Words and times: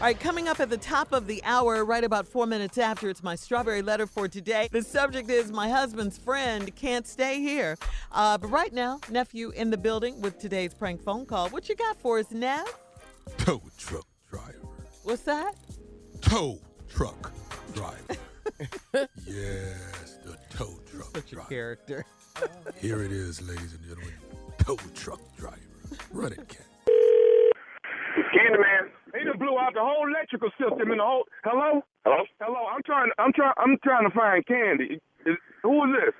All 0.00 0.04
right, 0.04 0.20
coming 0.20 0.46
up 0.46 0.60
at 0.60 0.70
the 0.70 0.76
top 0.76 1.12
of 1.12 1.26
the 1.26 1.42
hour, 1.42 1.84
right 1.84 2.04
about 2.04 2.24
four 2.24 2.46
minutes 2.46 2.78
after, 2.78 3.10
it's 3.10 3.24
my 3.24 3.34
strawberry 3.34 3.82
letter 3.82 4.06
for 4.06 4.28
today. 4.28 4.68
The 4.70 4.82
subject 4.82 5.28
is 5.28 5.50
my 5.50 5.68
husband's 5.68 6.16
friend 6.16 6.72
can't 6.76 7.04
stay 7.04 7.40
here. 7.40 7.76
Uh, 8.12 8.38
but 8.38 8.46
right 8.46 8.72
now, 8.72 9.00
nephew 9.10 9.50
in 9.50 9.70
the 9.70 9.76
building 9.76 10.20
with 10.20 10.38
today's 10.38 10.72
prank 10.72 11.02
phone 11.02 11.26
call. 11.26 11.48
What 11.48 11.68
you 11.68 11.74
got 11.74 11.96
for 11.96 12.20
us, 12.20 12.30
Nev? 12.30 12.64
Tow 13.38 13.60
truck 13.76 14.06
driver. 14.30 14.68
What's 15.02 15.22
that? 15.22 15.56
Tow 16.20 16.60
truck 16.88 17.32
driver. 17.74 17.96
yes, 19.26 20.18
the 20.24 20.38
tow 20.48 20.78
truck 20.92 21.16
Such 21.16 21.32
a 21.32 21.40
character. 21.48 22.04
Here 22.80 23.02
it 23.02 23.10
is, 23.10 23.42
ladies 23.42 23.74
and 23.74 23.82
gentlemen. 23.82 24.14
Tow 24.58 24.76
truck 24.94 25.18
driver. 25.36 25.58
Run 26.12 26.34
it, 26.34 26.48
cat. 26.48 26.66
Candyman. 28.32 28.90
Done 29.38 29.46
blew 29.46 29.58
out 29.58 29.74
the 29.74 29.80
whole 29.80 30.06
electrical 30.08 30.50
system 30.58 30.90
in 30.90 30.98
the 30.98 31.04
whole. 31.04 31.24
Hello. 31.44 31.82
Hello. 32.04 32.24
Hello. 32.40 32.66
I'm 32.70 32.82
trying. 32.82 33.10
I'm 33.18 33.32
trying. 33.32 33.54
I'm 33.58 33.76
trying 33.84 34.08
to 34.08 34.14
find 34.14 34.44
Candy. 34.46 34.98
Is, 35.26 35.36
who 35.62 35.84
is 35.86 35.90
this? 35.94 36.14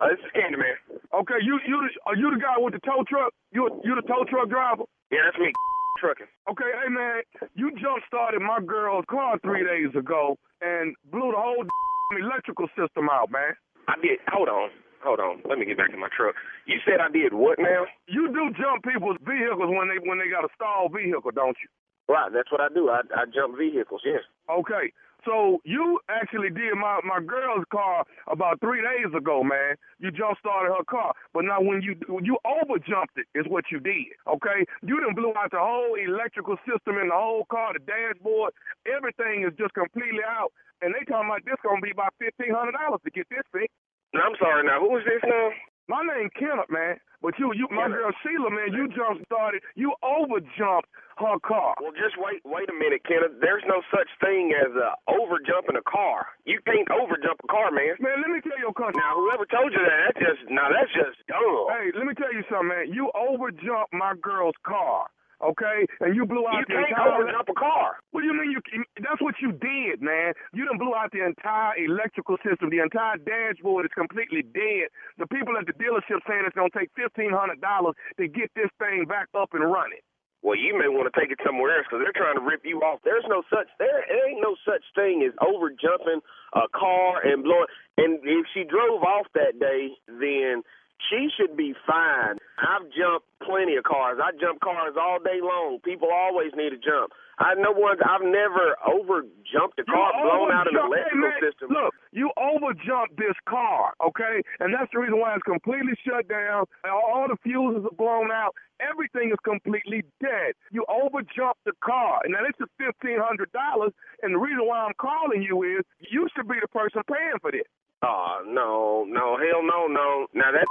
Uh, 0.00 0.08
this 0.10 0.18
is 0.18 0.30
Candyman. 0.34 0.74
Okay. 1.14 1.38
You 1.42 1.58
you 1.66 1.78
are 2.06 2.16
you 2.16 2.30
the 2.34 2.40
guy 2.40 2.58
with 2.58 2.74
the 2.74 2.80
tow 2.80 3.04
truck? 3.08 3.32
You 3.52 3.70
you 3.84 3.94
the 3.94 4.02
tow 4.06 4.24
truck 4.28 4.48
driver? 4.48 4.84
Yeah, 5.10 5.30
that's 5.30 5.38
me. 5.38 5.52
Trucking. 5.98 6.26
Okay. 6.50 6.70
Hey 6.82 6.90
man, 6.90 7.22
you 7.54 7.70
jump 7.78 8.02
started 8.06 8.40
my 8.40 8.58
girl's 8.64 9.04
car 9.10 9.38
three 9.42 9.64
days 9.64 9.94
ago 9.94 10.36
and 10.62 10.94
blew 11.10 11.30
the 11.30 11.38
whole 11.40 11.62
electrical 12.18 12.66
system 12.78 13.08
out, 13.10 13.30
man. 13.30 13.54
I 13.88 13.94
did. 14.02 14.18
Hold 14.32 14.48
on. 14.48 14.70
Hold 15.04 15.20
on. 15.20 15.40
Let 15.48 15.58
me 15.58 15.64
get 15.64 15.78
back 15.78 15.90
to 15.92 15.96
my 15.96 16.08
truck. 16.16 16.34
You 16.66 16.76
said 16.84 17.00
I 17.00 17.10
did 17.10 17.32
what 17.32 17.58
now? 17.58 17.86
You 18.06 18.28
do 18.32 18.52
jump 18.56 18.84
people's 18.84 19.16
vehicles 19.24 19.68
when 19.72 19.88
they 19.88 20.00
when 20.02 20.18
they 20.18 20.28
got 20.30 20.44
a 20.44 20.52
stalled 20.56 20.92
vehicle, 20.92 21.30
don't 21.34 21.56
you? 21.60 21.68
Right. 22.10 22.26
That's 22.34 22.50
what 22.50 22.60
I 22.60 22.66
do. 22.74 22.90
I, 22.90 23.06
I 23.14 23.22
jump 23.30 23.54
vehicles. 23.54 24.02
Yes. 24.04 24.26
Okay. 24.50 24.90
So 25.22 25.60
you 25.68 26.00
actually 26.08 26.48
did 26.48 26.74
my 26.74 26.98
my 27.04 27.20
girl's 27.20 27.68
car 27.70 28.04
about 28.26 28.58
three 28.58 28.80
days 28.80 29.12
ago, 29.14 29.44
man. 29.44 29.76
You 30.00 30.10
jump 30.10 30.38
started 30.40 30.72
her 30.72 30.82
car, 30.88 31.12
but 31.34 31.44
now 31.44 31.60
when 31.60 31.82
you 31.84 31.94
you 32.24 32.40
over 32.42 32.80
jumped 32.80 33.20
it 33.20 33.28
is 33.36 33.44
what 33.46 33.68
you 33.70 33.78
did. 33.78 34.16
Okay, 34.26 34.64
you 34.80 34.98
done 34.98 35.14
blew 35.14 35.36
out 35.36 35.52
the 35.52 35.60
whole 35.60 35.94
electrical 35.94 36.56
system 36.64 36.96
in 36.96 37.12
the 37.12 37.18
whole 37.20 37.44
car, 37.52 37.76
the 37.76 37.84
dashboard, 37.84 38.56
everything 38.88 39.44
is 39.44 39.52
just 39.60 39.76
completely 39.76 40.24
out. 40.24 40.56
And 40.80 40.96
they 40.96 41.04
talking 41.04 41.28
about 41.28 41.44
this 41.44 41.60
gonna 41.62 41.84
be 41.84 41.92
about 41.92 42.16
fifteen 42.16 42.56
hundred 42.56 42.80
dollars 42.80 43.04
to 43.04 43.10
get 43.12 43.28
this 43.28 43.44
fixed. 43.52 43.76
No, 44.16 44.24
I'm 44.24 44.36
sorry. 44.40 44.64
Now, 44.64 44.80
who 44.80 44.96
is 44.96 45.04
this 45.04 45.20
now? 45.22 45.52
My 45.90 46.06
name 46.06 46.30
Kenneth, 46.38 46.70
man. 46.70 47.02
But 47.18 47.34
you, 47.42 47.50
you, 47.52 47.66
my 47.74 47.90
girl 47.90 48.14
Sheila, 48.22 48.48
man, 48.48 48.70
you 48.70 48.86
jump 48.94 49.26
started, 49.26 49.60
you 49.74 49.92
over 50.06 50.38
jumped 50.54 50.86
her 51.18 51.36
car. 51.42 51.74
Well, 51.82 51.90
just 51.92 52.14
wait. 52.16 52.40
Wait 52.46 52.70
a 52.70 52.76
minute, 52.78 53.02
Kenneth. 53.02 53.42
There's 53.42 53.66
no 53.66 53.82
such 53.90 54.06
thing 54.22 54.54
as 54.54 54.70
uh, 54.70 54.94
over 55.10 55.42
jumping 55.42 55.74
a 55.74 55.82
car. 55.82 56.30
You 56.46 56.62
can't 56.62 56.86
over 56.94 57.18
jump 57.18 57.42
a 57.42 57.48
car, 57.50 57.74
man. 57.74 57.98
Man, 57.98 58.22
let 58.22 58.30
me 58.30 58.38
tell 58.38 58.56
you 58.56 58.70
a 58.70 58.76
country. 58.78 59.02
Now, 59.02 59.18
whoever 59.18 59.44
told 59.50 59.74
you 59.74 59.82
that, 59.82 60.14
that's 60.14 60.22
just 60.22 60.40
now 60.46 60.70
that's 60.70 60.94
just 60.94 61.18
dumb. 61.26 61.74
Hey, 61.74 61.90
let 61.98 62.06
me 62.06 62.14
tell 62.14 62.30
you 62.32 62.46
something, 62.46 62.70
man. 62.70 62.94
You 62.94 63.10
over 63.12 63.50
jumped 63.50 63.90
my 63.90 64.14
girl's 64.22 64.56
car. 64.62 65.10
Okay, 65.40 65.88
and 66.04 66.12
you 66.14 66.26
blew 66.28 66.44
out 66.46 66.60
You 66.60 66.68
the 66.68 66.74
can't 66.84 66.92
entire. 66.92 67.16
overjump 67.24 67.48
a 67.48 67.56
car. 67.56 67.96
What 68.12 68.20
do 68.20 68.26
you 68.28 68.36
mean 68.36 68.52
you? 68.52 68.60
That's 69.00 69.20
what 69.24 69.34
you 69.40 69.52
did, 69.56 70.02
man. 70.04 70.34
You 70.52 70.66
done 70.68 70.76
blew 70.76 70.94
out 70.94 71.12
the 71.12 71.24
entire 71.24 71.80
electrical 71.80 72.36
system. 72.44 72.68
The 72.68 72.80
entire 72.84 73.16
dashboard 73.16 73.86
is 73.88 73.92
completely 73.96 74.42
dead. 74.42 74.92
The 75.16 75.26
people 75.32 75.56
at 75.56 75.64
the 75.64 75.72
dealership 75.80 76.20
saying 76.28 76.44
it's 76.44 76.54
gonna 76.56 76.68
take 76.76 76.90
fifteen 76.94 77.32
hundred 77.32 77.60
dollars 77.64 77.96
to 78.20 78.28
get 78.28 78.52
this 78.54 78.68
thing 78.78 79.06
back 79.08 79.28
up 79.32 79.54
and 79.56 79.64
running. 79.64 80.04
Well, 80.42 80.56
you 80.56 80.72
may 80.76 80.88
want 80.88 81.04
to 81.08 81.16
take 81.20 81.30
it 81.32 81.40
somewhere 81.44 81.76
else 81.76 81.84
because 81.88 82.00
they're 82.04 82.16
trying 82.16 82.36
to 82.36 82.44
rip 82.44 82.64
you 82.64 82.80
off. 82.80 83.00
There's 83.04 83.24
no 83.28 83.40
such 83.52 83.68
there, 83.78 84.04
there 84.08 84.28
ain't 84.28 84.40
no 84.40 84.56
such 84.64 84.84
thing 84.96 85.20
as 85.24 85.32
over 85.40 85.68
jumping 85.72 86.20
a 86.56 86.64
car 86.72 87.20
and 87.24 87.44
blowing. 87.44 87.68
And 87.96 88.20
if 88.24 88.44
she 88.52 88.64
drove 88.64 89.04
off 89.04 89.28
that 89.36 89.60
day, 89.60 89.92
then 90.08 90.64
she 91.08 91.28
should 91.36 91.56
be 91.56 91.74
fine. 91.86 92.36
I've 92.58 92.84
jumped 92.92 93.26
plenty 93.42 93.76
of 93.76 93.84
cars. 93.84 94.18
I 94.22 94.32
jump 94.38 94.60
cars 94.60 94.94
all 95.00 95.18
day 95.18 95.40
long. 95.40 95.78
People 95.84 96.08
always 96.12 96.52
need 96.54 96.70
to 96.70 96.76
jump. 96.78 97.12
I 97.40 97.54
know 97.56 97.72
once 97.72 98.00
I've 98.04 98.20
never 98.20 98.76
over 98.84 99.24
jumped 99.48 99.80
a 99.80 99.84
car 99.88 100.12
You 100.12 100.28
blown 100.28 100.52
out 100.52 100.66
of 100.68 100.74
the 100.74 100.80
overjumped- 100.80 100.92
hey, 100.92 101.08
electrical 101.16 101.24
man, 101.24 101.40
system. 101.40 101.68
Look, 101.72 101.94
you 102.12 102.30
overjumped 102.36 103.16
this 103.16 103.32
car, 103.48 103.94
okay? 104.04 104.42
And 104.60 104.74
that's 104.74 104.92
the 104.92 105.00
reason 105.00 105.18
why 105.18 105.32
it's 105.34 105.42
completely 105.48 105.96
shut 106.04 106.28
down. 106.28 106.66
All 106.84 107.24
the 107.28 107.38
fuses 107.42 107.86
are 107.88 107.96
blown 107.96 108.30
out. 108.30 108.54
Everything 108.78 109.30
is 109.32 109.40
completely 109.42 110.04
dead. 110.20 110.52
You 110.70 110.84
overjumped 110.92 111.64
the 111.64 111.72
car. 111.80 112.20
And 112.24 112.32
now 112.36 112.40
this 112.44 112.60
is 112.60 112.68
fifteen 112.76 113.18
hundred 113.18 113.50
dollars. 113.52 113.92
And 114.22 114.34
the 114.34 114.38
reason 114.38 114.66
why 114.68 114.84
I'm 114.84 114.94
calling 115.00 115.40
you 115.42 115.62
is 115.62 115.80
you 116.00 116.28
should 116.36 116.46
be 116.48 116.60
the 116.60 116.68
person 116.68 117.00
paying 117.08 117.40
for 117.40 117.50
this. 117.52 117.64
Oh 118.02 118.40
no, 118.46 119.04
no, 119.08 119.36
hell 119.36 119.62
no, 119.64 119.86
no. 119.86 120.26
Now 120.34 120.52
that 120.52 120.66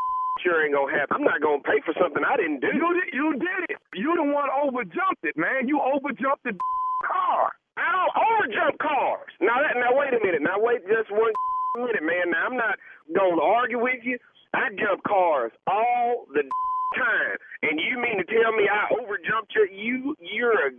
sure 0.49 0.65
ain't 0.65 0.73
gonna 0.73 0.89
happen. 0.89 1.21
I'm 1.21 1.27
not 1.29 1.41
gonna 1.45 1.61
pay 1.61 1.77
for 1.85 1.93
something 2.01 2.25
I 2.25 2.33
didn't 2.41 2.65
do. 2.65 2.73
You 2.73 2.89
did, 2.97 3.09
you 3.13 3.27
did 3.37 3.61
it. 3.69 3.77
You 3.93 4.17
the 4.17 4.25
one 4.25 4.49
overjumped 4.49 5.21
it, 5.21 5.37
man. 5.37 5.69
You 5.69 5.77
overjumped 5.77 6.41
the 6.43 6.57
car. 7.05 7.53
I 7.77 7.87
don't 7.93 8.13
overjump 8.17 8.75
cars. 8.81 9.29
Now 9.39 9.61
that 9.61 9.77
now 9.77 9.93
wait 9.93 10.17
a 10.17 10.19
minute. 10.25 10.41
Now 10.41 10.57
wait 10.57 10.81
just 10.89 11.13
one 11.13 11.31
minute, 11.77 12.01
man. 12.01 12.33
Now 12.33 12.49
I'm 12.49 12.57
not 12.57 12.75
gonna 13.13 13.37
argue 13.41 13.77
with 13.79 14.01
you. 14.01 14.17
I 14.57 14.73
jump 14.81 15.05
cars 15.05 15.53
all 15.69 16.25
the 16.33 16.41
time, 16.97 17.37
and 17.69 17.77
you 17.77 18.01
mean 18.01 18.17
to 18.17 18.25
tell 18.25 18.49
me 18.57 18.65
I 18.65 18.89
overjumped 18.97 19.53
your 19.53 19.69
you? 19.69 20.17
You're 20.19 20.57
a 20.57 20.71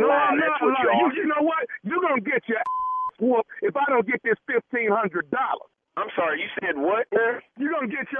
No, 0.00 0.08
lie. 0.08 0.32
I'm 0.32 0.40
That's 0.40 0.56
not 0.56 0.62
what 0.64 0.80
you 0.80 0.88
lying. 0.88 1.12
You, 1.12 1.22
you 1.22 1.26
know 1.28 1.44
what? 1.44 1.62
You're 1.84 2.00
gonna 2.00 2.24
get 2.24 2.40
your 2.48 2.58
ass 2.58 3.20
whooped 3.20 3.50
if 3.62 3.76
I 3.76 3.84
don't 3.92 4.06
get 4.08 4.18
this 4.24 4.40
fifteen 4.48 4.88
hundred 4.90 5.30
dollars. 5.30 5.68
I'm 5.96 6.10
sorry. 6.18 6.42
You 6.42 6.48
said 6.58 6.74
what, 6.74 7.06
man? 7.14 7.38
You're 7.60 7.70
gonna 7.70 7.86
get 7.86 8.10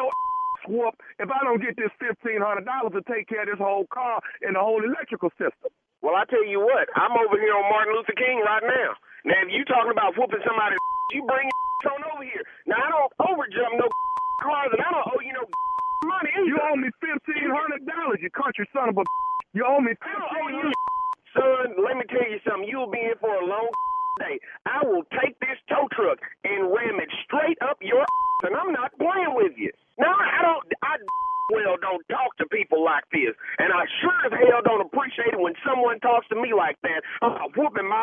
whooped 0.68 1.00
if 1.20 1.28
I 1.30 1.40
don't 1.44 1.62
get 1.62 1.76
this 1.76 1.92
fifteen 2.00 2.40
hundred 2.42 2.64
dollars 2.68 2.94
to 2.96 3.02
take 3.10 3.28
care 3.28 3.42
of 3.44 3.50
this 3.50 3.60
whole 3.62 3.86
car 3.92 4.20
and 4.42 4.56
the 4.56 4.62
whole 4.62 4.82
electrical 4.84 5.30
system. 5.40 5.70
Well, 6.02 6.16
I 6.16 6.24
tell 6.28 6.44
you 6.44 6.60
what. 6.60 6.88
I'm 6.96 7.16
over 7.16 7.36
here 7.40 7.54
on 7.56 7.66
Martin 7.72 7.94
Luther 7.96 8.16
King 8.16 8.40
right 8.44 8.62
now. 8.64 8.90
Now, 9.24 9.40
if 9.44 9.48
you 9.52 9.64
talking 9.64 9.92
about 9.94 10.12
whooping 10.20 10.44
somebody, 10.44 10.76
you 11.16 11.24
bring 11.24 11.48
your 11.48 11.92
on 11.96 12.02
over 12.12 12.24
here. 12.24 12.44
Now, 12.68 12.76
I 12.80 12.88
don't 12.92 13.12
overjump 13.24 13.72
no 13.80 13.88
cars, 14.44 14.70
and 14.76 14.82
I 14.84 14.90
don't 14.92 15.08
owe 15.14 15.22
you 15.24 15.32
no 15.32 15.44
money. 16.08 16.30
Either. 16.36 16.48
You 16.48 16.56
owe 16.60 16.76
me 16.76 16.90
fifteen 17.00 17.48
hundred 17.48 17.84
dollars, 17.88 18.20
you 18.20 18.30
country 18.30 18.68
son 18.76 18.90
of 18.92 18.98
a. 19.00 19.04
You 19.56 19.64
owe 19.64 19.80
me 19.80 19.94
I 20.02 20.12
don't 20.12 20.28
owe 20.28 20.48
fifteen 20.50 20.68
you, 20.68 20.72
son. 21.32 21.66
Let 21.80 21.94
me 21.96 22.04
tell 22.10 22.28
you 22.28 22.40
something. 22.44 22.68
You'll 22.68 22.90
be 22.92 23.00
in 23.00 23.16
for 23.20 23.32
a 23.32 23.44
long 23.46 23.70
day. 24.20 24.38
I 24.66 24.84
will 24.86 25.04
take 25.20 25.38
this 25.40 25.58
tow 25.68 25.88
truck 25.96 26.18
and 26.44 26.68
ram 26.70 27.00
it 27.00 27.10
straight 27.26 27.58
up 27.64 27.78
your 27.80 28.04
and 28.44 28.52
I'm 28.54 28.72
not 28.76 28.92
playing 29.00 29.32
with 29.34 29.56
you. 29.56 29.72
Now, 29.98 30.12
I 30.12 30.42
don't. 30.44 30.64
I 30.84 30.96
well 31.52 31.76
don't 31.80 32.02
talk 32.08 32.36
to 32.40 32.46
people 32.50 32.84
like 32.84 33.04
this, 33.12 33.32
and 33.58 33.72
I 33.72 33.84
sure 34.02 34.16
as 34.26 34.32
hell 34.32 34.60
don't 34.64 34.84
appreciate 34.84 35.32
it 35.34 35.40
when 35.40 35.54
someone 35.64 36.00
talks 36.00 36.26
to 36.28 36.36
me 36.36 36.52
like 36.54 36.76
that. 36.82 37.00
I'm 37.22 37.50
whooping 37.56 37.88
my. 37.88 38.02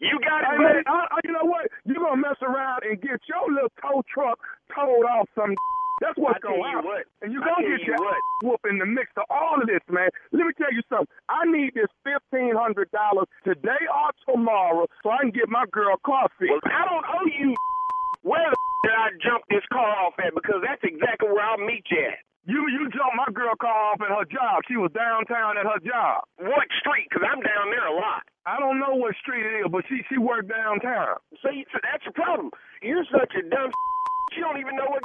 You 0.00 0.20
got 0.20 0.44
it, 0.44 0.52
Hey, 0.52 0.58
buddy. 0.60 0.84
man, 0.84 0.84
I, 0.92 1.08
I, 1.08 1.18
you 1.24 1.32
know 1.32 1.48
what? 1.48 1.68
You're 1.88 2.04
gonna 2.04 2.20
mess 2.20 2.36
around 2.42 2.84
and 2.84 3.00
get 3.00 3.16
your 3.30 3.48
little 3.48 3.72
tow 3.80 4.04
truck 4.12 4.38
towed 4.74 5.06
off 5.08 5.25
some. 5.36 5.54
That's 6.00 6.18
what's 6.20 6.40
going 6.44 6.60
on. 6.60 6.60
you 6.60 6.76
happen. 6.76 6.90
what. 6.92 7.04
And 7.24 7.32
you're 7.32 7.40
gonna 7.40 7.64
get 7.64 7.80
you 7.80 7.96
your 7.96 8.02
what. 8.02 8.20
whoop 8.44 8.60
in 8.68 8.76
the 8.76 8.84
mix 8.84 9.08
of 9.16 9.24
all 9.32 9.56
of 9.56 9.64
this, 9.64 9.80
man. 9.88 10.12
Let 10.32 10.44
me 10.44 10.52
tell 10.56 10.68
you 10.72 10.84
something. 10.92 11.08
I 11.28 11.48
need 11.48 11.72
this 11.72 11.88
fifteen 12.04 12.52
hundred 12.52 12.92
dollars 12.92 13.28
today 13.48 13.80
or 13.88 14.12
tomorrow 14.28 14.84
so 15.00 15.08
I 15.08 15.24
can 15.24 15.32
get 15.32 15.48
my 15.48 15.64
girl 15.72 15.96
car 16.04 16.28
fixed. 16.36 16.52
Well, 16.52 16.68
I 16.68 16.84
don't 16.84 17.06
owe 17.06 17.28
you. 17.32 17.54
Where 18.26 18.50
the 18.50 18.56
did 18.84 18.94
I 18.94 19.08
jump 19.18 19.42
this 19.50 19.66
car 19.72 19.88
off 20.04 20.14
at? 20.22 20.34
Because 20.34 20.62
that's 20.62 20.82
exactly 20.86 21.26
where 21.26 21.42
I'll 21.42 21.62
meet 21.62 21.86
you 21.90 22.06
at. 22.06 22.22
You 22.46 22.70
you 22.70 22.86
jumped 22.94 23.18
my 23.18 23.26
girl 23.34 23.54
car 23.58 23.90
off 23.90 23.98
at 23.98 24.14
her 24.14 24.22
job. 24.30 24.62
She 24.70 24.78
was 24.78 24.94
downtown 24.94 25.58
at 25.58 25.66
her 25.66 25.82
job. 25.82 26.22
What 26.38 26.70
street? 26.78 27.10
Because 27.10 27.26
I'm 27.26 27.42
down 27.42 27.74
there 27.74 27.86
a 27.90 27.94
lot. 27.98 28.22
I 28.46 28.62
don't 28.62 28.78
know 28.78 28.94
what 28.94 29.18
street 29.18 29.42
it 29.42 29.66
is, 29.66 29.68
but 29.72 29.82
she 29.90 30.06
she 30.06 30.18
worked 30.22 30.46
downtown. 30.46 31.18
See, 31.42 31.66
so 31.74 31.82
that's 31.82 32.06
the 32.06 32.14
problem. 32.14 32.54
You're 32.82 33.02
such 33.10 33.34
a 33.34 33.42
dumb. 33.42 33.74
You 34.38 34.46
don't 34.46 34.62
even 34.62 34.78
know 34.78 34.86
what 34.86 35.02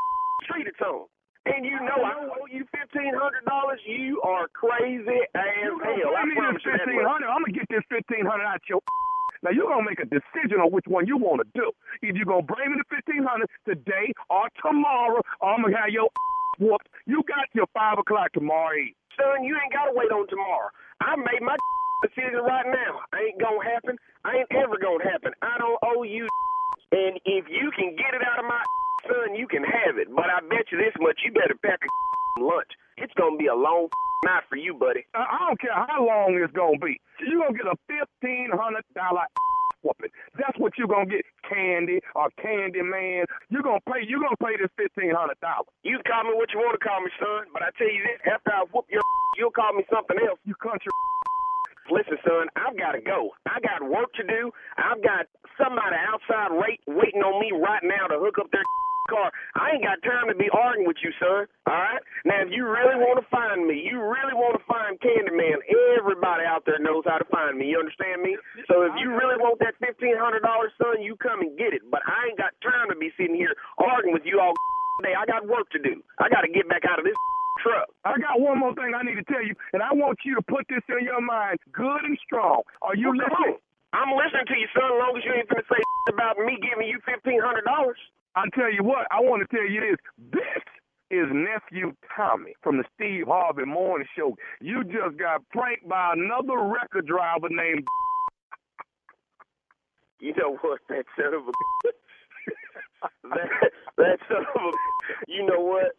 street 0.52 0.68
it's 0.68 0.82
on. 0.84 1.08
And 1.50 1.66
you 1.66 1.74
know 1.82 1.98
I 2.06 2.22
owe 2.22 2.46
you 2.54 2.68
fifteen 2.70 3.18
hundred 3.18 3.46
dollars. 3.50 3.82
You 3.88 4.22
are 4.22 4.46
crazy 4.54 5.26
as 5.34 5.50
You 5.64 5.80
hell. 5.82 6.14
I 6.14 6.22
promise 6.38 6.62
this 6.62 6.70
you 6.70 6.78
fifteen 6.78 7.02
hundred. 7.02 7.28
I'm 7.34 7.42
gonna 7.42 7.58
get 7.58 7.66
this 7.74 7.82
fifteen 7.90 8.26
hundred 8.28 8.46
out 8.46 8.62
your. 8.70 8.82
Now 9.42 9.50
you're 9.50 9.66
gonna 9.66 9.82
make 9.90 9.98
a 9.98 10.06
decision 10.06 10.62
on 10.62 10.70
which 10.70 10.86
one 10.86 11.10
you 11.10 11.18
want 11.18 11.42
to 11.42 11.50
do. 11.58 11.74
Either 12.06 12.14
you're 12.14 12.30
gonna 12.30 12.46
bring 12.46 12.70
me 12.70 12.78
the 12.78 12.86
fifteen 12.94 13.26
hundred 13.26 13.50
today 13.66 14.14
or 14.30 14.46
tomorrow, 14.62 15.18
or 15.42 15.48
I'm 15.50 15.66
gonna 15.66 15.74
have 15.82 15.90
your 15.90 16.14
whooped. 16.62 16.86
You 17.10 17.26
got 17.26 17.50
your 17.58 17.66
five 17.74 17.98
o'clock 17.98 18.38
tomorrow. 18.38 18.78
Son, 19.18 19.42
you 19.42 19.58
ain't 19.58 19.74
gotta 19.74 19.98
wait 19.98 20.14
on 20.14 20.30
tomorrow. 20.30 20.70
I 21.02 21.18
made 21.18 21.42
my 21.42 21.58
decision 22.06 22.46
right 22.46 22.70
now. 22.70 23.02
Ain't 23.18 23.42
gonna 23.42 23.66
happen. 23.66 23.98
Ain't 24.30 24.46
ever 24.54 24.78
gonna 24.78 25.10
happen. 25.10 25.34
I 25.42 25.58
don't 25.58 25.82
owe 25.90 26.04
you. 26.06 26.30
And 26.94 27.18
if 27.26 27.50
you 27.50 27.72
can 27.74 27.98
get 27.98 28.14
it 28.14 28.22
out 28.22 28.38
of 28.38 28.46
my 28.46 28.62
son, 29.10 29.34
you 29.34 29.48
can 29.48 29.64
have 29.64 29.98
it. 29.98 30.08
But 30.14 30.30
I 30.30 30.42
bet 30.46 30.70
you 30.72 30.78
this 30.78 30.94
much, 31.00 31.22
you 31.26 31.32
better 31.32 31.58
pack 31.66 31.80
a 31.82 31.90
lunch. 32.44 32.70
It's 32.98 33.14
gonna 33.18 33.38
be 33.38 33.48
a 33.48 33.56
long 33.56 33.90
night 34.26 34.44
for 34.50 34.58
you, 34.58 34.74
buddy. 34.76 35.06
I 35.16 35.26
I 35.26 35.38
don't 35.48 35.60
care 35.62 35.74
how 35.74 36.06
long 36.06 36.38
it's 36.38 36.54
gonna 36.54 36.78
be. 36.78 37.00
You're 37.26 37.42
gonna 37.42 37.58
get 37.58 37.66
a 37.66 37.78
fifteen 37.88 38.52
hundred 38.54 38.86
dollar 38.94 39.26
whooping. 39.82 40.12
That's 40.38 40.58
what 40.60 40.78
you're 40.78 40.92
gonna 40.92 41.10
get, 41.10 41.26
Candy 41.48 42.00
or 42.14 42.30
Candy 42.42 42.82
Man. 42.84 43.26
You're 43.50 43.64
gonna 43.66 43.82
pay. 43.88 44.06
You're 44.06 44.22
gonna 44.22 44.38
pay 44.44 44.58
this 44.60 44.70
fifteen 44.78 45.16
hundred 45.16 45.40
dollars. 45.42 45.72
You 45.82 45.98
can 46.04 46.06
call 46.12 46.24
me 46.30 46.38
what 46.38 46.52
you 46.54 46.60
want 46.60 46.78
to 46.78 46.84
call 46.84 47.02
me, 47.02 47.10
son. 47.18 47.50
But 47.54 47.64
I 47.64 47.72
tell 47.80 47.90
you 47.90 48.04
this: 48.06 48.20
after 48.30 48.52
I 48.54 48.66
whoop 48.70 48.86
your, 48.92 49.02
you'll 49.40 49.56
call 49.56 49.74
me 49.74 49.88
something 49.90 50.18
else. 50.22 50.38
You 50.46 50.54
country. 50.62 50.92
Listen, 51.90 52.16
son, 52.24 52.48
I've 52.56 52.78
got 52.78 52.94
to 52.94 53.02
go. 53.02 53.34
I 53.62 53.78
got 53.78 53.86
work 53.86 54.10
to 54.18 54.26
do. 54.26 54.50
I've 54.78 55.02
got 55.06 55.30
somebody 55.62 55.94
outside 55.94 56.50
wait, 56.58 56.82
waiting 56.90 57.22
on 57.22 57.38
me 57.38 57.54
right 57.54 57.84
now 57.86 58.10
to 58.10 58.18
hook 58.18 58.42
up 58.42 58.50
their 58.50 58.66
car. 59.14 59.30
I 59.54 59.78
ain't 59.78 59.86
got 59.86 60.02
time 60.02 60.34
to 60.34 60.38
be 60.38 60.50
arguing 60.50 60.90
with 60.90 60.98
you, 61.06 61.14
son. 61.22 61.46
All 61.70 61.78
right? 61.78 62.02
Now, 62.26 62.42
if 62.42 62.50
you 62.50 62.66
really 62.66 62.98
want 62.98 63.22
to 63.22 63.28
find 63.30 63.70
me, 63.70 63.78
you 63.86 64.02
really 64.02 64.34
want 64.34 64.58
to 64.58 64.64
find 64.66 64.98
Candyman, 64.98 65.62
everybody 65.94 66.42
out 66.50 66.66
there 66.66 66.82
knows 66.82 67.06
how 67.06 67.22
to 67.22 67.28
find 67.30 67.62
me. 67.62 67.70
You 67.70 67.78
understand 67.78 68.26
me? 68.26 68.34
So 68.66 68.82
if 68.82 68.98
you 68.98 69.14
really 69.14 69.38
want 69.38 69.62
that 69.62 69.78
$1,500, 69.78 70.10
son, 70.82 71.06
you 71.06 71.14
come 71.22 71.46
and 71.46 71.54
get 71.54 71.78
it. 71.78 71.86
But 71.94 72.02
I 72.10 72.34
ain't 72.34 72.42
got 72.42 72.58
time 72.66 72.90
to 72.90 72.98
be 72.98 73.14
sitting 73.14 73.38
here 73.38 73.54
arguing 73.78 74.18
with 74.18 74.26
you 74.26 74.42
all 74.42 74.58
day. 75.06 75.14
I 75.14 75.30
got 75.30 75.46
work 75.46 75.70
to 75.78 75.80
do. 75.82 76.02
I 76.18 76.34
got 76.34 76.42
to 76.42 76.50
get 76.50 76.66
back 76.66 76.82
out 76.90 76.98
of 76.98 77.06
this 77.06 77.18
truck. 77.62 77.91
I 78.06 78.18
got 78.20 78.40
one 78.42 78.60
more 78.60 78.74
thing 78.76 78.94
I 78.96 79.04
need 79.04 79.16
to 79.16 79.24
tell 79.26 79.44
you, 79.46 79.56
and 79.74 79.84
I 79.84 79.94
want 79.94 80.20
you 80.26 80.36
to 80.36 80.42
put 80.42 80.66
this 80.70 80.82
in 80.90 81.06
your 81.06 81.22
mind, 81.22 81.60
good 81.74 82.04
and 82.04 82.18
strong. 82.26 82.64
Are 82.82 82.96
you 82.96 83.10
Well, 83.10 83.18
listening? 83.20 83.58
I'm 83.94 84.12
listening 84.18 84.48
to 84.48 84.58
you, 84.58 84.68
son, 84.74 84.86
as 84.90 85.00
long 85.00 85.14
as 85.18 85.24
you 85.26 85.34
ain't 85.34 85.50
finna 85.50 85.68
say 85.70 85.82
about 86.14 86.38
me 86.40 86.58
giving 86.62 86.88
you 86.88 87.00
$1,500. 87.08 87.94
I 88.36 88.46
tell 88.56 88.72
you 88.72 88.84
what, 88.84 89.08
I 89.12 89.22
want 89.22 89.44
to 89.48 89.50
tell 89.56 89.68
you 89.68 89.82
this. 89.82 90.00
This 90.34 90.64
is 91.12 91.28
nephew 91.32 91.94
Tommy 92.16 92.54
from 92.64 92.78
the 92.78 92.86
Steve 92.96 93.28
Harvey 93.28 93.66
Morning 93.66 94.08
Show. 94.18 94.38
You 94.62 94.84
just 94.86 95.18
got 95.20 95.48
pranked 95.50 95.88
by 95.88 96.14
another 96.16 96.58
record 96.64 97.08
driver 97.08 97.50
named. 97.50 97.86
You 100.22 100.34
know 100.38 100.58
what? 100.62 100.80
That 100.90 101.06
son 101.18 101.34
of 101.34 101.42
a. 101.48 101.52
that, 103.36 103.50
that 103.98 104.20
son 104.30 104.46
of 104.56 104.62
a. 104.62 104.72
You 105.28 105.46
know 105.46 105.60
what? 105.62 105.94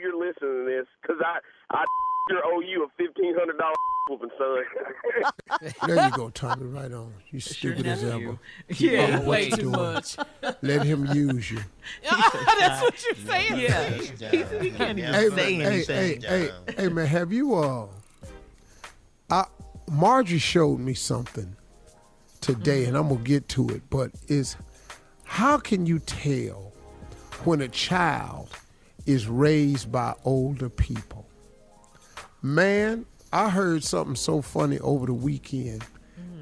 You're 0.00 0.16
listening 0.18 0.34
to 0.50 0.64
this 0.66 0.86
because 1.02 1.16
I 1.24 1.38
I 1.70 1.84
sure 2.30 2.42
owe 2.44 2.60
you 2.60 2.84
a 2.84 2.88
fifteen 2.96 3.34
hundred 3.38 3.58
dollar 3.58 3.74
whooping, 4.10 4.30
son. 4.38 5.70
There 5.86 6.04
you 6.06 6.12
go, 6.12 6.30
Tommy. 6.30 6.66
Right 6.66 6.92
on. 6.92 7.12
You 7.30 7.40
stupid 7.40 7.86
as 7.86 8.02
ever. 8.04 8.18
You 8.18 8.38
Yeah, 8.68 8.96
don't 9.06 9.10
know 9.12 9.18
what 9.20 9.26
way 9.28 9.50
too 9.50 9.56
doing. 9.62 9.70
much. 9.72 10.16
Let 10.62 10.82
him 10.82 11.06
use 11.06 11.50
you. 11.50 11.60
That's 12.02 12.82
what 12.82 13.04
you're 13.04 13.26
saying. 13.26 13.60
Yeah. 13.60 13.90
He, 13.90 14.06
he 14.66 14.70
can't 14.72 14.98
even 14.98 15.14
Hey, 15.14 15.28
say 15.30 15.36
man, 15.36 15.72
hey, 15.72 15.84
hey, 15.84 16.14
anything, 16.14 16.20
hey, 16.22 16.46
John. 16.48 16.74
hey, 16.76 16.88
man, 16.88 17.06
have 17.06 17.32
you 17.32 17.54
uh 17.54 17.86
I 19.30 19.44
Margie 19.90 20.38
showed 20.38 20.80
me 20.80 20.94
something 20.94 21.56
today 22.40 22.84
and 22.86 22.96
I'm 22.96 23.08
gonna 23.08 23.20
get 23.22 23.48
to 23.50 23.68
it, 23.68 23.82
but 23.90 24.10
is 24.28 24.56
how 25.24 25.56
can 25.58 25.86
you 25.86 25.98
tell 26.00 26.72
when 27.44 27.60
a 27.62 27.68
child 27.68 28.48
is 29.06 29.28
raised 29.28 29.90
by 29.90 30.14
older 30.24 30.68
people? 30.68 31.26
Man, 32.42 33.06
I 33.32 33.50
heard 33.50 33.82
something 33.84 34.16
so 34.16 34.42
funny 34.42 34.78
over 34.80 35.06
the 35.06 35.14
weekend. 35.14 35.84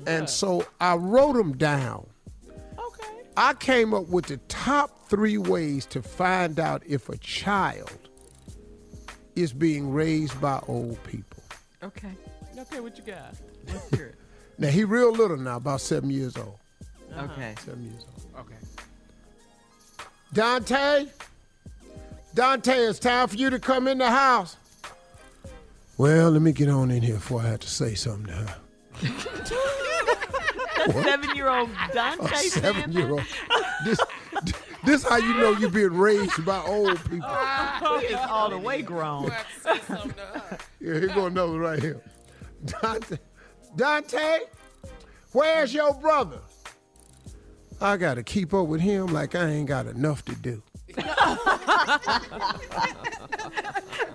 And 0.06 0.26
mm. 0.26 0.28
so 0.28 0.66
I 0.80 0.96
wrote 0.96 1.34
them 1.34 1.56
down. 1.56 2.06
Okay. 2.46 3.22
I 3.36 3.54
came 3.54 3.94
up 3.94 4.08
with 4.08 4.26
the 4.26 4.36
top 4.48 5.08
three 5.08 5.38
ways 5.38 5.86
to 5.86 6.02
find 6.02 6.58
out 6.58 6.82
if 6.86 7.08
a 7.08 7.16
child 7.18 8.08
is 9.36 9.52
being 9.52 9.92
raised 9.92 10.40
by 10.40 10.60
old 10.68 11.02
people. 11.04 11.42
Okay. 11.82 12.12
Okay, 12.58 12.80
what 12.80 12.96
you 12.96 13.04
got? 13.04 13.34
Let's 13.66 13.88
hear 13.90 14.06
it. 14.06 14.14
Now 14.58 14.68
he 14.68 14.84
real 14.84 15.10
little 15.10 15.38
now, 15.38 15.56
about 15.56 15.80
seven 15.80 16.10
years 16.10 16.36
old. 16.36 16.58
Okay. 17.18 17.54
Seven 17.64 17.82
years 17.84 18.04
old. 18.06 18.46
Okay. 18.46 18.56
Dante, 20.34 21.06
Dante, 22.34 22.72
it's 22.72 22.98
time 22.98 23.28
for 23.28 23.36
you 23.36 23.50
to 23.50 23.58
come 23.58 23.86
in 23.86 23.98
the 23.98 24.10
house. 24.10 24.56
Well, 25.98 26.30
let 26.30 26.42
me 26.42 26.52
get 26.52 26.68
on 26.68 26.90
in 26.90 27.02
here 27.02 27.16
before 27.16 27.42
I 27.42 27.48
have 27.48 27.60
to 27.60 27.68
say 27.68 27.94
something 27.94 28.26
to 28.26 28.32
her. 28.32 28.56
Seven-year-old 31.02 31.70
Dante. 31.92 32.34
A 32.34 32.38
seven 32.38 32.92
year 32.92 33.10
old. 33.10 33.22
This, 33.84 34.00
this 34.84 35.04
how 35.04 35.16
you 35.16 35.34
know 35.34 35.52
you're 35.52 35.70
being 35.70 35.92
raised 35.92 36.44
by 36.44 36.60
old 36.64 36.98
people. 37.08 37.20
that? 37.20 37.98
He 38.00 38.06
is 38.06 38.18
all 38.28 38.50
the 38.50 38.58
way 38.58 38.82
grown. 38.82 39.30
Yeah, 39.64 40.56
here 40.80 41.06
go 41.08 41.26
another 41.26 41.58
right 41.58 41.80
here. 41.80 42.02
Dante, 42.64 43.18
Dante, 43.76 44.40
where's 45.30 45.72
your 45.72 45.94
brother? 45.94 46.40
I 47.80 47.96
got 47.96 48.14
to 48.14 48.24
keep 48.24 48.52
up 48.52 48.66
with 48.66 48.80
him 48.80 49.06
like 49.06 49.36
I 49.36 49.48
ain't 49.48 49.68
got 49.68 49.86
enough 49.86 50.24
to 50.24 50.34
do. 50.34 50.62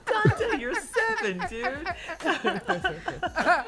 Dante, 0.05 0.59
you're 0.59 0.75
seven, 0.75 1.43
dude. 1.49 1.87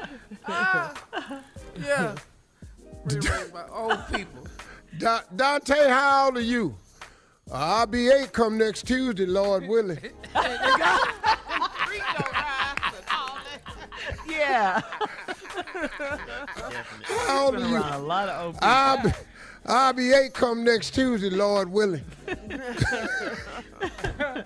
Yeah. 1.82 2.14
We're 3.04 3.66
old 3.72 3.98
people. 4.12 4.46
Da- 4.98 5.22
Dante, 5.34 5.88
how 5.88 6.26
old 6.26 6.36
are 6.36 6.40
you? 6.40 6.76
I'll 7.52 7.86
be 7.86 8.08
eight 8.10 8.32
come 8.32 8.58
next 8.58 8.86
Tuesday, 8.86 9.26
Lord 9.26 9.66
willing. 9.66 9.98
Yeah. 14.28 14.80
How 17.26 17.46
old 17.46 17.54
are 17.56 17.68
you? 17.68 17.76
a 17.78 17.98
lot 17.98 18.28
of 18.28 18.44
old 18.46 18.54
people. 18.54 18.68
I'll 18.68 19.02
be, 19.02 19.10
I'll 19.66 19.92
be 19.92 20.12
eight 20.12 20.34
come 20.34 20.64
next 20.64 20.94
Tuesday, 20.94 21.30
Lord 21.30 21.70
willing. 21.70 22.04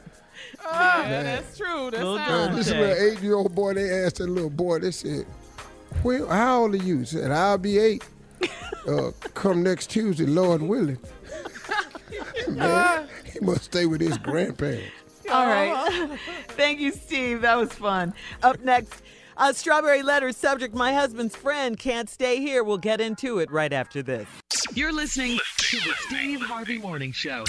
Yeah, 0.65 1.23
that's 1.23 1.57
true. 1.57 1.91
That's 1.91 2.03
Little 2.03 2.19
how 2.19 2.49
this 2.49 2.69
is 2.69 2.73
where 2.73 2.97
an 2.97 3.13
eight 3.13 3.23
year 3.23 3.35
old 3.35 3.55
boy, 3.55 3.75
they 3.75 4.05
asked 4.05 4.17
that 4.17 4.29
little 4.29 4.51
boy, 4.51 4.79
they 4.79 4.91
said, 4.91 5.27
well, 6.03 6.27
how 6.29 6.63
old 6.63 6.75
are 6.75 6.79
you? 6.79 7.01
He 7.01 7.05
said, 7.05 7.31
I'll 7.31 7.59
be 7.59 7.79
eight. 7.79 8.05
Uh, 8.87 9.11
come 9.35 9.63
next 9.63 9.91
Tuesday, 9.91 10.27
Lord 10.27 10.63
willing. 10.63 10.99
Man, 12.49 13.09
he 13.25 13.41
must 13.41 13.65
stay 13.65 13.87
with 13.87 14.01
his 14.01 14.19
grandparents. 14.19 14.91
All 15.31 15.47
right. 15.47 16.19
Thank 16.49 16.81
you, 16.81 16.93
Steve. 16.93 17.43
That 17.43 17.57
was 17.57 17.73
fun. 17.73 18.15
Up 18.43 18.61
next, 18.61 19.03
a 19.37 19.55
strawberry 19.55 20.03
letter 20.03 20.33
subject 20.33 20.75
My 20.75 20.93
husband's 20.93 21.37
friend 21.37 21.79
can't 21.79 22.09
stay 22.09 22.41
here. 22.41 22.63
We'll 22.63 22.79
get 22.79 23.01
into 23.01 23.39
it 23.39 23.51
right 23.51 23.73
after 23.73 24.03
this. 24.03 24.27
You're 24.75 24.93
listening 24.93 25.39
to 25.59 25.77
the 25.79 25.95
Steve 26.07 26.41
Harvey 26.41 26.79
Morning 26.79 27.13
Show. 27.13 27.45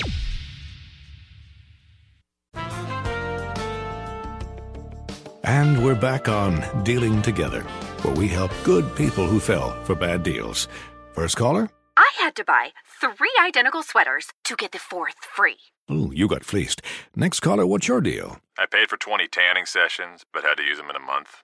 And 5.43 5.83
we're 5.85 5.93
back 5.93 6.27
on 6.27 6.63
Dealing 6.83 7.21
Together, 7.21 7.61
where 8.01 8.15
we 8.15 8.27
help 8.27 8.51
good 8.63 8.95
people 8.95 9.27
who 9.27 9.39
fell 9.39 9.79
for 9.83 9.93
bad 9.93 10.23
deals. 10.23 10.67
First 11.13 11.37
caller? 11.37 11.69
I 11.97 12.09
had 12.19 12.35
to 12.37 12.43
buy 12.43 12.71
three 12.99 13.31
identical 13.39 13.83
sweaters 13.83 14.27
to 14.45 14.55
get 14.55 14.71
the 14.71 14.79
fourth 14.79 15.15
free. 15.21 15.57
Ooh, 15.91 16.11
you 16.13 16.27
got 16.27 16.43
fleeced. 16.43 16.81
Next 17.15 17.41
caller, 17.41 17.65
what's 17.67 17.87
your 17.87 18.01
deal? 18.01 18.39
I 18.57 18.65
paid 18.65 18.89
for 18.89 18.97
20 18.97 19.27
tanning 19.27 19.67
sessions, 19.67 20.25
but 20.33 20.43
had 20.43 20.57
to 20.57 20.63
use 20.63 20.77
them 20.77 20.89
in 20.89 20.95
a 20.95 20.99
month. 20.99 21.43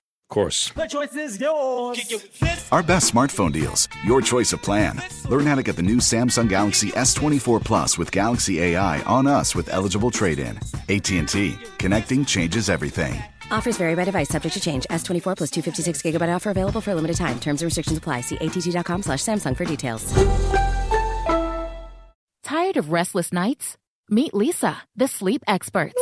Of 0.31 0.35
course. 0.35 0.69
The 0.69 0.87
choice 0.87 1.13
is 1.17 1.41
yours. 1.41 1.99
Our 2.71 2.81
best 2.81 3.13
smartphone 3.13 3.51
deals. 3.51 3.89
Your 4.05 4.21
choice 4.21 4.53
of 4.53 4.61
plan. 4.61 5.01
Learn 5.27 5.45
how 5.45 5.55
to 5.55 5.61
get 5.61 5.75
the 5.75 5.81
new 5.81 5.97
Samsung 5.97 6.47
Galaxy 6.47 6.87
S24 6.91 7.61
Plus 7.61 7.97
with 7.97 8.13
Galaxy 8.13 8.61
AI 8.61 9.01
on 9.01 9.27
us 9.27 9.53
with 9.53 9.67
eligible 9.73 10.09
trade-in. 10.09 10.57
AT&T. 10.87 11.57
Connecting 11.79 12.23
changes 12.23 12.69
everything. 12.69 13.21
Offers 13.51 13.75
vary 13.75 13.93
by 13.93 14.05
device, 14.05 14.29
subject 14.29 14.53
to 14.53 14.61
change. 14.61 14.85
S24 14.89 15.35
plus 15.35 15.51
256 15.51 16.01
gigabyte 16.01 16.33
offer 16.33 16.51
available 16.51 16.79
for 16.79 16.91
a 16.91 16.95
limited 16.95 17.17
time. 17.17 17.37
Terms 17.37 17.61
and 17.61 17.65
restrictions 17.65 17.97
apply. 17.97 18.21
See 18.21 18.37
att.com 18.37 19.03
slash 19.03 19.19
Samsung 19.19 19.57
for 19.57 19.65
details. 19.65 20.13
Tired 22.41 22.77
of 22.77 22.93
restless 22.93 23.33
nights? 23.33 23.75
Meet 24.09 24.31
Leesa, 24.31 24.77
the 24.95 25.09
sleep 25.09 25.43
experts. 25.45 26.01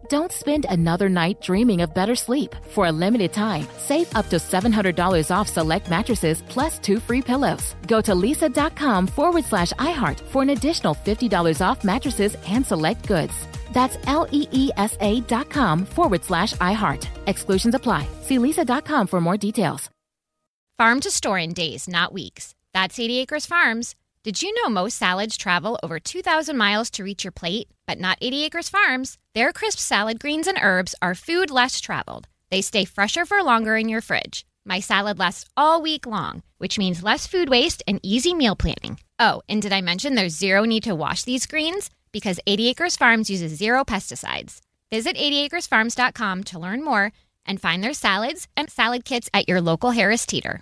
Don't 0.11 0.33
spend 0.33 0.65
another 0.69 1.07
night 1.07 1.39
dreaming 1.39 1.79
of 1.79 1.93
better 1.93 2.15
sleep. 2.15 2.53
For 2.71 2.87
a 2.87 2.91
limited 2.91 3.31
time, 3.31 3.65
save 3.77 4.13
up 4.13 4.27
to 4.27 4.39
$700 4.39 5.31
off 5.33 5.47
select 5.47 5.89
mattresses 5.89 6.41
plus 6.49 6.79
two 6.79 6.99
free 6.99 7.21
pillows. 7.21 7.75
Go 7.87 8.01
to 8.01 8.11
leesa.com 8.11 9.07
forward 9.07 9.45
slash 9.45 9.71
iHeart 9.79 10.19
for 10.19 10.41
an 10.41 10.49
additional 10.49 10.95
$50 10.95 11.61
off 11.65 11.85
mattresses 11.85 12.35
and 12.45 12.65
select 12.65 13.07
goods. 13.07 13.47
That's 13.71 13.97
L 14.05 14.27
E 14.31 14.49
E 14.51 14.69
S 14.75 14.97
A 14.99 15.21
dot 15.21 15.49
com 15.49 15.85
forward 15.85 16.25
slash 16.25 16.55
iHeart. 16.55 17.07
Exclusions 17.27 17.75
apply. 17.75 18.05
See 18.21 18.37
leesa.com 18.37 19.07
for 19.07 19.21
more 19.21 19.37
details. 19.37 19.89
Farm 20.77 20.99
to 20.99 21.09
store 21.09 21.37
in 21.37 21.53
days, 21.53 21.87
not 21.87 22.11
weeks. 22.11 22.53
That's 22.73 22.99
80 22.99 23.19
Acres 23.19 23.45
Farms. 23.45 23.95
Did 24.23 24.43
you 24.43 24.53
know 24.55 24.69
most 24.69 24.97
salads 24.97 25.37
travel 25.37 25.79
over 25.81 26.01
2,000 26.01 26.57
miles 26.57 26.89
to 26.91 27.03
reach 27.05 27.23
your 27.23 27.31
plate? 27.31 27.69
But 27.87 27.97
not 27.97 28.17
80 28.19 28.43
Acres 28.43 28.67
Farms. 28.67 29.17
Their 29.33 29.53
crisp 29.53 29.79
salad 29.79 30.19
greens 30.19 30.45
and 30.47 30.57
herbs 30.61 30.93
are 31.01 31.15
food 31.15 31.49
less 31.49 31.79
traveled. 31.79 32.27
They 32.49 32.61
stay 32.61 32.83
fresher 32.83 33.25
for 33.25 33.41
longer 33.41 33.77
in 33.77 33.87
your 33.87 34.01
fridge. 34.01 34.45
My 34.65 34.81
salad 34.81 35.19
lasts 35.19 35.49
all 35.55 35.81
week 35.81 36.05
long, 36.05 36.43
which 36.57 36.77
means 36.77 37.01
less 37.03 37.27
food 37.27 37.47
waste 37.47 37.81
and 37.87 38.01
easy 38.03 38.33
meal 38.33 38.57
planning. 38.57 38.99
Oh, 39.19 39.41
and 39.47 39.61
did 39.61 39.71
I 39.71 39.79
mention 39.79 40.15
there's 40.15 40.37
zero 40.37 40.65
need 40.65 40.83
to 40.83 40.95
wash 40.95 41.23
these 41.23 41.45
greens? 41.45 41.89
Because 42.11 42.41
80 42.45 42.69
Acres 42.69 42.97
Farms 42.97 43.29
uses 43.29 43.57
zero 43.57 43.85
pesticides. 43.85 44.59
Visit 44.89 45.15
80acresfarms.com 45.15 46.43
to 46.45 46.59
learn 46.59 46.83
more 46.83 47.13
and 47.45 47.61
find 47.61 47.81
their 47.81 47.93
salads 47.93 48.49
and 48.57 48.69
salad 48.69 49.05
kits 49.05 49.29
at 49.33 49.47
your 49.47 49.61
local 49.61 49.91
Harris 49.91 50.25
Teeter. 50.25 50.61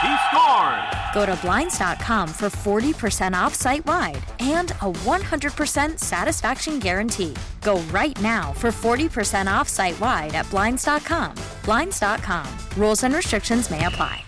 He 0.00 0.14
scored! 0.30 0.98
Go 1.12 1.26
to 1.26 1.36
Blinds.com 1.46 2.28
for 2.28 2.50
40% 2.50 3.34
off 3.34 3.54
site 3.54 3.84
wide 3.84 4.24
and 4.38 4.70
a 4.80 4.92
100% 4.92 5.98
satisfaction 5.98 6.78
guarantee. 6.78 7.34
Go 7.62 7.80
right 7.90 8.18
now 8.20 8.52
for 8.52 8.70
40% 8.70 9.48
off 9.52 9.68
site 9.68 9.98
wide 9.98 10.34
at 10.34 10.48
Blinds.com. 10.50 11.34
Blinds.com. 11.64 12.46
Rules 12.76 13.02
and 13.02 13.14
restrictions 13.14 13.70
may 13.70 13.86
apply. 13.86 14.27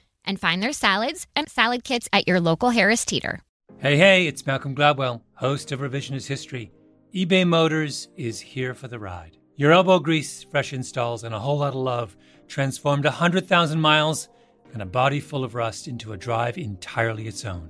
and 0.25 0.39
find 0.39 0.61
their 0.61 0.73
salads 0.73 1.27
and 1.35 1.49
salad 1.49 1.83
kits 1.83 2.09
at 2.13 2.27
your 2.27 2.39
local 2.39 2.69
Harris 2.69 3.05
Teeter. 3.05 3.41
Hey, 3.79 3.97
hey, 3.97 4.27
it's 4.27 4.45
Malcolm 4.45 4.75
Gladwell, 4.75 5.21
host 5.33 5.71
of 5.71 5.79
Revisionist 5.79 6.27
History. 6.27 6.71
eBay 7.15 7.47
Motors 7.47 8.09
is 8.15 8.39
here 8.39 8.73
for 8.73 8.87
the 8.87 8.99
ride. 8.99 9.37
Your 9.55 9.71
elbow 9.71 9.99
grease, 9.99 10.43
fresh 10.43 10.73
installs, 10.73 11.23
and 11.23 11.33
a 11.33 11.39
whole 11.39 11.57
lot 11.59 11.69
of 11.69 11.75
love 11.75 12.15
transformed 12.47 13.05
100,000 13.05 13.79
miles 13.79 14.29
and 14.73 14.81
a 14.81 14.85
body 14.85 15.19
full 15.19 15.43
of 15.43 15.55
rust 15.55 15.87
into 15.87 16.13
a 16.13 16.17
drive 16.17 16.57
entirely 16.57 17.27
its 17.27 17.45
own. 17.45 17.69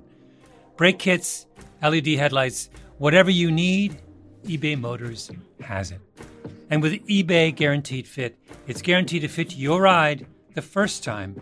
Brake 0.76 1.00
kits, 1.00 1.48
LED 1.82 2.08
headlights, 2.08 2.70
whatever 2.98 3.30
you 3.30 3.52
need, 3.52 4.02
eBay 4.46 4.80
Motors 4.80 5.32
has 5.62 5.92
it. 5.92 6.02
And 6.70 6.82
with 6.82 7.06
eBay 7.08 7.56
Guaranteed 7.56 8.08
Fit, 8.08 8.38
it's 8.68 8.82
guaranteed 8.82 9.24
to 9.24 9.28
fit 9.28 9.56
your 9.56 9.82
ride 9.82 10.26
the 10.54 10.62
first 10.62 11.04
time, 11.04 11.42